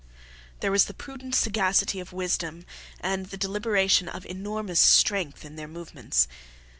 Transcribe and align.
There 0.61 0.71
was 0.71 0.85
the 0.85 0.95
prudent 0.95 1.35
sagacity 1.35 1.99
of 1.99 2.11
wisdom 2.11 2.65
and 3.01 3.27
the 3.27 3.37
deliberation 3.37 4.09
of 4.09 4.25
enormous 4.25 4.79
strength 4.81 5.45
in 5.45 5.57
their 5.57 5.67
movements. 5.67 6.27